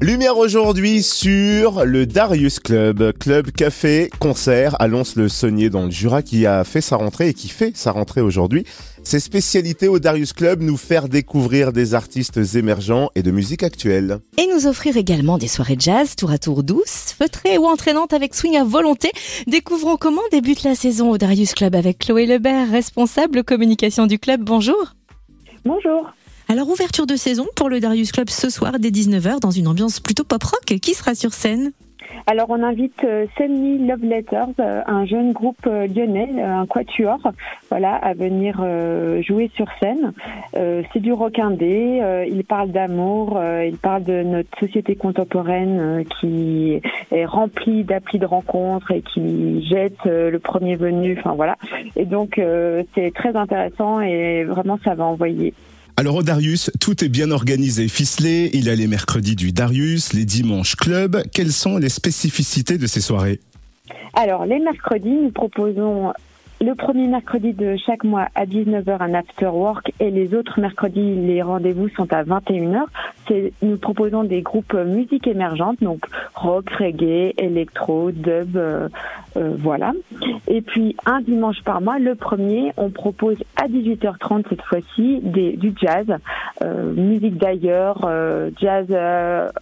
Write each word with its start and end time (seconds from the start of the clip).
Lumière 0.00 0.38
aujourd'hui 0.38 1.02
sur 1.02 1.84
le 1.84 2.06
Darius 2.06 2.60
Club, 2.60 3.12
club 3.18 3.50
café 3.50 4.10
concert 4.20 4.80
à 4.80 4.86
Lons-le-Saunier 4.86 5.70
dans 5.70 5.86
le 5.86 5.90
Jura 5.90 6.22
qui 6.22 6.46
a 6.46 6.62
fait 6.62 6.80
sa 6.80 6.96
rentrée 6.96 7.30
et 7.30 7.34
qui 7.34 7.48
fait 7.48 7.76
sa 7.76 7.90
rentrée 7.90 8.20
aujourd'hui. 8.20 8.64
Ses 9.02 9.18
spécialités 9.18 9.88
au 9.88 9.98
Darius 9.98 10.32
Club, 10.32 10.62
nous 10.62 10.76
faire 10.76 11.08
découvrir 11.08 11.72
des 11.72 11.94
artistes 11.94 12.38
émergents 12.54 13.10
et 13.16 13.24
de 13.24 13.32
musique 13.32 13.64
actuelle. 13.64 14.20
Et 14.36 14.46
nous 14.46 14.68
offrir 14.68 14.96
également 14.96 15.36
des 15.36 15.48
soirées 15.48 15.76
jazz 15.78 16.14
tour 16.14 16.30
à 16.30 16.38
tour 16.38 16.62
douces, 16.62 17.14
feutrées 17.18 17.58
ou 17.58 17.66
entraînantes 17.66 18.12
avec 18.12 18.36
swing 18.36 18.56
à 18.56 18.62
volonté. 18.62 19.10
Découvrons 19.48 19.96
comment 19.96 20.22
débute 20.30 20.62
la 20.62 20.76
saison 20.76 21.10
au 21.10 21.18
Darius 21.18 21.54
Club 21.54 21.74
avec 21.74 21.98
Chloé 21.98 22.26
Lebert, 22.26 22.70
responsable 22.70 23.42
communication 23.42 24.06
du 24.06 24.20
club. 24.20 24.42
Bonjour. 24.44 24.94
Bonjour. 25.64 26.12
Alors, 26.50 26.70
ouverture 26.70 27.06
de 27.06 27.14
saison 27.14 27.46
pour 27.54 27.68
le 27.68 27.78
Darius 27.78 28.10
Club 28.10 28.30
ce 28.30 28.48
soir 28.48 28.78
dès 28.78 28.88
19h 28.88 29.38
dans 29.38 29.50
une 29.50 29.68
ambiance 29.68 30.00
plutôt 30.00 30.24
pop-rock. 30.24 30.64
Qui 30.80 30.94
sera 30.94 31.14
sur 31.14 31.34
scène? 31.34 31.72
Alors 32.26 32.46
on 32.48 32.62
invite 32.62 33.04
euh, 33.04 33.26
Semi 33.36 33.86
Love 33.86 34.02
Letters, 34.02 34.48
euh, 34.60 34.80
un 34.86 35.04
jeune 35.04 35.32
groupe 35.32 35.66
euh, 35.66 35.86
lyonnais, 35.86 36.42
un 36.42 36.66
quatuor, 36.66 37.18
voilà, 37.68 37.94
à 37.94 38.14
venir 38.14 38.56
jouer 39.22 39.50
sur 39.54 39.66
scène. 39.80 40.12
c'est 40.54 41.00
du 41.00 41.12
rock 41.12 41.38
indé, 41.38 42.26
il 42.30 42.44
parle 42.44 42.70
d'amour, 42.70 43.38
il 43.64 43.76
parle 43.76 44.04
de 44.04 44.22
notre 44.22 44.58
société 44.58 44.96
contemporaine 44.96 46.04
qui 46.18 46.80
est 47.10 47.24
remplie 47.26 47.84
d'applis 47.84 48.18
de 48.18 48.26
rencontres 48.26 48.90
et 48.92 49.02
qui 49.02 49.66
jette 49.68 50.04
le 50.04 50.38
premier 50.38 50.76
venu, 50.76 51.16
enfin 51.18 51.34
voilà. 51.34 51.56
Et 51.96 52.06
donc 52.06 52.40
c'est 52.94 53.12
très 53.14 53.36
intéressant 53.36 54.00
et 54.00 54.44
vraiment 54.44 54.78
ça 54.82 54.94
va 54.94 55.04
envoyer. 55.04 55.52
Alors 55.98 56.14
au 56.14 56.22
Darius, 56.22 56.70
tout 56.78 57.04
est 57.04 57.08
bien 57.08 57.32
organisé, 57.32 57.88
ficelé. 57.88 58.50
Il 58.52 58.66
y 58.66 58.70
a 58.70 58.74
les 58.76 58.86
mercredis 58.86 59.34
du 59.34 59.50
Darius, 59.50 60.12
les 60.12 60.24
dimanches 60.24 60.76
club. 60.76 61.20
Quelles 61.34 61.50
sont 61.50 61.76
les 61.76 61.88
spécificités 61.88 62.78
de 62.78 62.86
ces 62.86 63.00
soirées 63.00 63.40
Alors 64.14 64.46
les 64.46 64.60
mercredis, 64.60 65.10
nous 65.10 65.32
proposons 65.32 66.12
le 66.60 66.74
premier 66.76 67.08
mercredi 67.08 67.52
de 67.52 67.76
chaque 67.84 68.04
mois 68.04 68.28
à 68.36 68.46
19h 68.46 68.96
un 69.00 69.12
after 69.12 69.46
work 69.46 69.92
et 69.98 70.12
les 70.12 70.34
autres 70.34 70.60
mercredis 70.60 71.16
les 71.16 71.42
rendez-vous 71.42 71.88
sont 71.88 72.12
à 72.12 72.22
21h. 72.22 72.82
Nous 73.62 73.76
proposons 73.76 74.24
des 74.24 74.42
groupes 74.42 74.74
musique 74.74 75.26
émergente 75.26 75.78
donc 75.82 76.04
rock, 76.34 76.70
reggae, 76.70 77.34
électro, 77.38 78.10
dub, 78.10 78.56
euh, 78.56 78.88
euh, 79.36 79.54
voilà. 79.58 79.92
Et 80.46 80.62
puis 80.62 80.96
un 81.06 81.20
dimanche 81.20 81.62
par 81.64 81.80
mois, 81.80 81.98
le 81.98 82.14
premier, 82.14 82.72
on 82.76 82.90
propose 82.90 83.36
à 83.56 83.68
18h30 83.68 84.44
cette 84.48 84.62
fois-ci 84.62 85.20
du 85.22 85.72
jazz, 85.80 86.06
euh, 86.62 86.92
musique 86.92 87.36
d'ailleurs, 87.36 88.08
jazz 88.60 88.86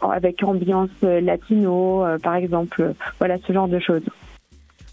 avec 0.00 0.42
ambiance 0.42 0.90
latino 1.02 2.04
par 2.22 2.36
exemple, 2.36 2.94
voilà 3.18 3.36
ce 3.46 3.52
genre 3.52 3.68
de 3.68 3.78
choses. 3.78 4.04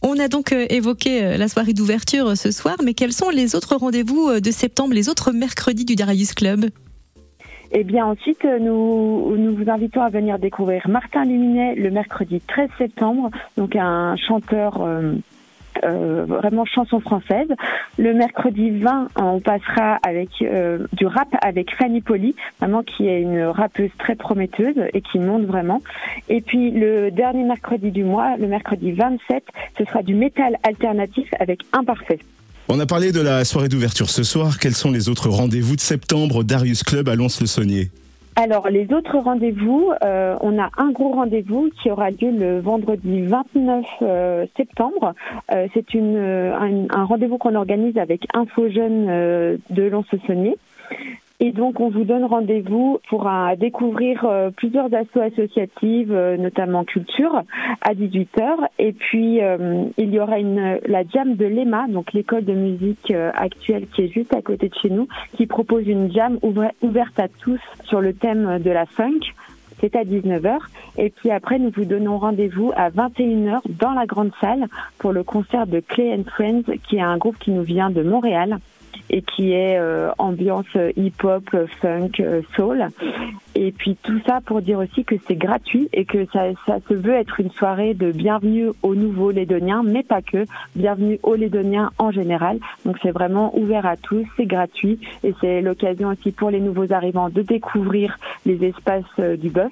On 0.05 0.19
a 0.19 0.27
donc 0.27 0.51
euh, 0.51 0.65
évoqué 0.69 1.23
euh, 1.23 1.37
la 1.37 1.47
soirée 1.47 1.71
d'ouverture 1.71 2.27
euh, 2.27 2.35
ce 2.35 2.51
soir, 2.51 2.75
mais 2.83 2.93
quels 2.93 3.13
sont 3.13 3.29
les 3.29 3.55
autres 3.55 3.77
rendez-vous 3.77 4.41
de 4.41 4.51
septembre, 4.51 4.93
les 4.93 5.07
autres 5.07 5.31
mercredis 5.31 5.85
du 5.85 5.95
Darius 5.95 6.33
Club? 6.33 6.65
Eh 7.75 7.83
bien 7.83 8.05
ensuite, 8.05 8.43
nous, 8.43 9.35
nous 9.35 9.55
vous 9.55 9.69
invitons 9.69 10.01
à 10.01 10.09
venir 10.09 10.37
découvrir 10.37 10.87
Martin 10.87 11.25
Luminet 11.25 11.73
le 11.75 11.89
mercredi 11.89 12.39
13 12.39 12.69
septembre, 12.77 13.31
donc 13.57 13.75
un 13.75 14.15
chanteur 14.15 14.79
euh, 15.83 16.25
vraiment 16.25 16.65
chanson 16.65 16.99
française. 16.99 17.47
Le 17.97 18.13
mercredi 18.13 18.69
20, 18.69 19.09
on 19.15 19.39
passera 19.39 19.97
avec 20.07 20.29
euh, 20.41 20.85
du 20.93 21.05
rap 21.05 21.27
avec 21.41 21.75
Fanny 21.75 22.01
Poli, 22.01 22.35
vraiment 22.59 22.83
qui 22.83 23.07
est 23.07 23.21
une 23.21 23.43
rappeuse 23.43 23.91
très 23.97 24.15
prometteuse 24.15 24.75
et 24.93 25.01
qui 25.01 25.19
monte 25.19 25.43
vraiment. 25.43 25.81
Et 26.29 26.41
puis 26.41 26.71
le 26.71 27.09
dernier 27.11 27.43
mercredi 27.43 27.91
du 27.91 28.03
mois, 28.03 28.37
le 28.37 28.47
mercredi 28.47 28.91
27, 28.91 29.45
ce 29.77 29.85
sera 29.85 30.03
du 30.03 30.13
métal 30.13 30.57
alternatif 30.63 31.29
avec 31.39 31.61
Imparfait. 31.73 32.19
On 32.69 32.79
a 32.79 32.85
parlé 32.85 33.11
de 33.11 33.19
la 33.19 33.43
soirée 33.43 33.67
d'ouverture 33.67 34.09
ce 34.09 34.23
soir. 34.23 34.57
Quels 34.57 34.73
sont 34.73 34.89
les 34.89 35.09
autres 35.09 35.29
rendez-vous 35.29 35.75
de 35.75 35.81
septembre? 35.81 36.43
Darius 36.43 36.83
Club 36.83 37.09
à 37.09 37.15
Lons-le-Saunier 37.15 37.89
alors, 38.35 38.67
les 38.67 38.91
autres 38.91 39.15
rendez-vous, 39.19 39.91
euh, 40.03 40.35
on 40.41 40.57
a 40.57 40.71
un 40.79 40.89
gros 40.89 41.11
rendez-vous 41.11 41.69
qui 41.79 41.91
aura 41.91 42.09
lieu 42.09 42.31
le 42.31 42.61
vendredi 42.61 43.21
29 43.21 43.85
euh, 44.01 44.45
septembre. 44.57 45.13
Euh, 45.51 45.67
c'est 45.75 45.85
un, 45.95 47.05
rendez-vous 47.05 47.37
qu'on 47.37 47.53
organise 47.53 47.95
avec 47.99 48.25
Info 48.33 48.69
Jeune 48.69 49.05
de 49.69 49.83
Lons-le-Saunier. 49.83 50.57
Et 51.39 51.51
donc, 51.51 51.79
on 51.79 51.89
vous 51.89 52.03
donne 52.03 52.23
rendez-vous 52.25 52.99
pour 53.09 53.29
découvrir 53.57 54.23
euh, 54.25 54.49
plusieurs 54.51 54.93
assos 54.93 55.19
associatives, 55.19 56.13
euh, 56.13 56.37
notamment 56.37 56.83
culture, 56.83 57.43
à 57.81 57.93
18h. 57.93 58.67
Et 58.79 58.93
puis, 58.93 59.41
euh, 59.41 59.85
il 59.97 60.13
y 60.13 60.19
aura 60.19 60.39
une, 60.39 60.79
la 60.85 61.03
jam 61.03 61.35
de 61.35 61.45
l'EMA, 61.45 61.87
donc 61.89 62.13
l'école 62.13 62.45
de 62.45 62.53
musique 62.53 63.11
actuelle 63.11 63.87
qui 63.87 64.03
est 64.03 64.07
juste 64.07 64.33
à 64.33 64.41
côté 64.41 64.69
de 64.69 64.75
chez 64.75 64.89
nous, 64.89 65.07
qui 65.35 65.47
propose 65.47 65.87
une 65.87 66.11
jam 66.11 66.37
ouverte 66.81 67.19
à 67.19 67.27
tous 67.27 67.59
sur 67.85 67.99
le 67.99 68.13
thème 68.13 68.59
de 68.59 68.71
la 68.71 68.85
funk. 68.85 69.19
C'est 69.81 69.95
à 69.95 70.03
19h. 70.03 70.59
Et 70.97 71.09
puis 71.09 71.31
après, 71.31 71.59
nous 71.59 71.71
vous 71.75 71.85
donnons 71.85 72.17
rendez-vous 72.17 72.71
à 72.75 72.89
21h 72.89 73.59
dans 73.67 73.91
la 73.91 74.05
grande 74.05 74.31
salle 74.39 74.67
pour 74.99 75.11
le 75.11 75.23
concert 75.23 75.67
de 75.67 75.81
Clay 75.81 76.13
and 76.13 76.23
Friends, 76.29 76.63
qui 76.87 76.97
est 76.97 77.01
un 77.01 77.17
groupe 77.17 77.37
qui 77.39 77.51
nous 77.51 77.63
vient 77.63 77.89
de 77.89 78.01
Montréal 78.01 78.59
et 79.09 79.21
qui 79.21 79.51
est 79.51 79.77
euh, 79.79 80.11
ambiance 80.17 80.65
hip-hop, 80.95 81.55
funk, 81.81 82.11
euh, 82.19 82.41
soul. 82.55 82.87
Et 83.55 83.71
puis 83.71 83.95
tout 84.01 84.19
ça 84.25 84.39
pour 84.43 84.61
dire 84.61 84.79
aussi 84.79 85.05
que 85.05 85.15
c'est 85.27 85.35
gratuit 85.35 85.87
et 85.93 86.05
que 86.05 86.25
ça, 86.33 86.45
ça 86.65 86.77
se 86.87 86.93
veut 86.93 87.13
être 87.13 87.39
une 87.39 87.51
soirée 87.51 87.93
de 87.93 88.11
bienvenue 88.11 88.69
aux 88.81 88.95
nouveaux 88.95 89.31
Lédoniens, 89.31 89.83
mais 89.83 90.03
pas 90.03 90.21
que, 90.21 90.45
bienvenue 90.75 91.19
aux 91.23 91.35
Lédoniens 91.35 91.91
en 91.99 92.11
général. 92.11 92.59
Donc 92.85 92.97
c'est 93.03 93.11
vraiment 93.11 93.55
ouvert 93.57 93.85
à 93.85 93.97
tous, 93.97 94.25
c'est 94.37 94.45
gratuit 94.45 94.99
et 95.23 95.33
c'est 95.39 95.61
l'occasion 95.61 96.09
aussi 96.09 96.31
pour 96.31 96.49
les 96.49 96.59
nouveaux 96.59 96.91
arrivants 96.91 97.29
de 97.29 97.41
découvrir 97.41 98.17
les 98.45 98.63
espaces 98.65 99.03
euh, 99.19 99.37
du 99.37 99.49
bœuf, 99.49 99.71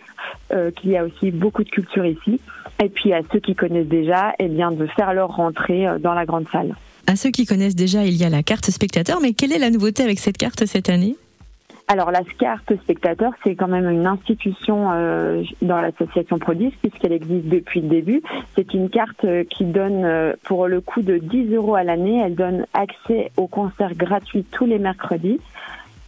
qu'il 0.75 0.91
y 0.91 0.97
a 0.97 1.05
aussi 1.05 1.31
beaucoup 1.31 1.63
de 1.63 1.69
culture 1.69 2.05
ici. 2.05 2.39
Et 2.83 2.89
puis 2.89 3.13
à 3.13 3.21
ceux 3.31 3.39
qui 3.39 3.55
connaissent 3.55 3.87
déjà, 3.87 4.33
eh 4.37 4.49
bien 4.49 4.71
de 4.71 4.85
faire 4.85 5.13
leur 5.13 5.29
rentrée 5.29 5.87
dans 5.99 6.13
la 6.13 6.25
grande 6.25 6.47
salle. 6.49 6.75
À 7.07 7.15
ceux 7.15 7.31
qui 7.31 7.45
connaissent 7.45 7.75
déjà, 7.75 8.05
il 8.05 8.15
y 8.15 8.23
a 8.23 8.29
la 8.29 8.43
carte 8.43 8.69
spectateur, 8.71 9.19
mais 9.21 9.33
quelle 9.33 9.51
est 9.51 9.59
la 9.59 9.69
nouveauté 9.69 10.03
avec 10.03 10.19
cette 10.19 10.37
carte 10.37 10.65
cette 10.65 10.89
année? 10.89 11.15
Alors 11.91 12.09
la 12.09 12.21
carte 12.39 12.73
spectateur, 12.83 13.33
c'est 13.43 13.55
quand 13.55 13.67
même 13.67 13.89
une 13.89 14.07
institution 14.07 14.91
euh, 14.93 15.43
dans 15.61 15.81
l'association 15.81 16.39
Prodis 16.39 16.71
puisqu'elle 16.81 17.11
existe 17.11 17.47
depuis 17.47 17.81
le 17.81 17.89
début. 17.89 18.21
C'est 18.55 18.73
une 18.73 18.89
carte 18.89 19.25
euh, 19.25 19.43
qui 19.43 19.65
donne 19.65 20.05
euh, 20.05 20.33
pour 20.43 20.67
le 20.67 20.79
coût 20.79 21.01
de 21.01 21.17
10 21.17 21.53
euros 21.53 21.75
à 21.75 21.83
l'année, 21.83 22.21
elle 22.23 22.35
donne 22.35 22.65
accès 22.73 23.31
aux 23.35 23.47
concerts 23.47 23.95
gratuits 23.95 24.45
tous 24.51 24.65
les 24.65 24.79
mercredis 24.79 25.41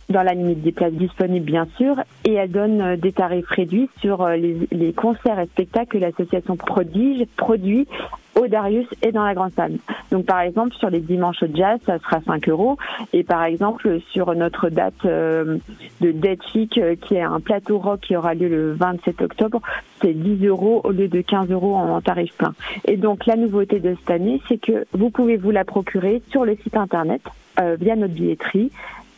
dans 0.09 0.23
la 0.23 0.33
limite 0.33 0.61
des 0.61 0.71
places 0.71 0.93
disponibles 0.93 1.45
bien 1.45 1.67
sûr, 1.75 1.97
et 2.23 2.33
elle 2.33 2.51
donne 2.51 2.95
des 2.95 3.11
tarifs 3.11 3.49
réduits 3.49 3.89
sur 3.99 4.25
les, 4.27 4.67
les 4.71 4.93
concerts 4.93 5.39
et 5.39 5.47
spectacles 5.47 5.87
que 5.87 5.97
l'association 5.97 6.55
Prodige 6.55 7.25
produit 7.35 7.87
au 8.35 8.47
Darius 8.47 8.87
et 9.01 9.11
dans 9.11 9.23
la 9.23 9.33
grande 9.33 9.53
salle. 9.53 9.77
Donc 10.11 10.25
par 10.25 10.41
exemple 10.41 10.73
sur 10.75 10.89
les 10.89 10.99
dimanches 10.99 11.43
jazz, 11.53 11.79
ça 11.85 11.99
sera 11.99 12.21
5 12.21 12.49
euros. 12.49 12.77
Et 13.13 13.23
par 13.23 13.43
exemple 13.43 13.99
sur 14.11 14.33
notre 14.35 14.69
date 14.69 15.05
euh, 15.05 15.57
de 16.01 16.11
Dead 16.11 16.39
Chic, 16.51 16.77
euh, 16.77 16.95
qui 16.95 17.15
est 17.15 17.21
un 17.21 17.39
plateau 17.39 17.79
rock 17.79 18.01
qui 18.01 18.15
aura 18.15 18.33
lieu 18.33 18.47
le 18.47 18.73
27 18.73 19.21
octobre, 19.21 19.61
c'est 20.01 20.13
10 20.13 20.45
euros 20.45 20.81
au 20.83 20.91
lieu 20.91 21.07
de 21.07 21.21
15 21.21 21.49
euros 21.51 21.75
en 21.75 22.01
tarif 22.01 22.33
plein. 22.37 22.53
Et 22.85 22.97
donc 22.97 23.25
la 23.25 23.35
nouveauté 23.35 23.79
de 23.79 23.95
cette 23.99 24.11
année, 24.11 24.41
c'est 24.47 24.59
que 24.59 24.85
vous 24.93 25.09
pouvez 25.09 25.37
vous 25.37 25.51
la 25.51 25.65
procurer 25.65 26.21
sur 26.29 26.45
le 26.45 26.55
site 26.57 26.75
internet 26.75 27.21
euh, 27.59 27.77
via 27.79 27.95
notre 27.95 28.13
billetterie. 28.13 28.71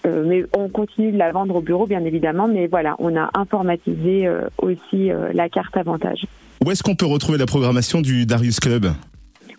mais 0.06 0.46
on 0.56 0.70
continue 0.70 1.12
de 1.12 1.18
la 1.18 1.32
vendre 1.32 1.56
au 1.56 1.62
bureau, 1.62 1.88
bien 1.88 2.04
évidemment. 2.06 2.48
Mais 2.48 2.68
voilà, 2.68 2.96
on 3.00 3.16
a 3.18 3.32
informatisé 3.34 4.30
aussi 4.60 5.10
la 5.34 5.50
carte 5.50 5.76
avantage. 5.78 6.28
Où 6.64 6.72
est-ce 6.72 6.84
qu'on 6.84 6.96
peut 6.96 7.08
retrouver 7.08 7.38
la 7.38 7.48
programmation 7.48 8.02
du 8.02 8.26
Darius 8.26 8.60
Club? 8.60 8.88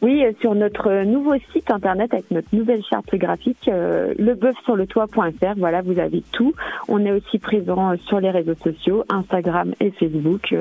Oui, 0.03 0.25
euh, 0.25 0.33
sur 0.41 0.55
notre 0.55 1.05
nouveau 1.05 1.35
site 1.53 1.71
internet 1.71 2.13
avec 2.13 2.31
notre 2.31 2.49
nouvelle 2.53 2.83
charte 2.85 3.15
graphique, 3.15 3.69
euh, 3.69 4.15
leboeufsurletoit.fr. 4.19 5.55
Voilà, 5.57 5.83
vous 5.83 5.99
avez 5.99 6.23
tout. 6.33 6.55
On 6.89 7.05
est 7.05 7.13
aussi 7.13 7.39
présent 7.39 7.93
euh, 7.93 7.97
sur 8.07 8.21
les 8.21 8.31
réseaux 8.31 8.55
sociaux, 8.63 9.05
Instagram 9.09 9.73
et 9.81 9.91
Facebook, 9.91 10.55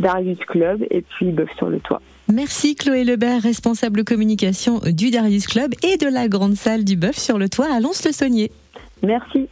Darius 0.00 0.38
Club 0.38 0.84
et 0.90 1.02
puis 1.02 1.30
Bœuf 1.30 1.54
sur 1.56 1.68
le 1.68 1.80
toit. 1.80 2.00
Merci 2.32 2.76
Chloé 2.76 3.04
Lebert, 3.04 3.42
responsable 3.42 4.04
communication 4.04 4.80
du 4.86 5.10
Darius 5.10 5.46
Club 5.46 5.72
et 5.82 5.96
de 5.96 6.06
la 6.06 6.28
grande 6.28 6.54
salle 6.54 6.84
du 6.84 6.96
Bœuf 6.96 7.16
sur 7.16 7.38
le 7.38 7.48
toit 7.48 7.68
à 7.72 7.80
Lons-le-Saunier. 7.80 8.50
Merci. 9.02 9.48